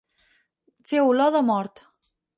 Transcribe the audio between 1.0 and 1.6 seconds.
olor de